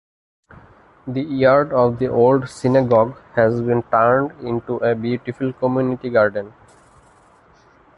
[1.05, 6.53] The yard of the old synagogue has been turned into a beautiful community garden.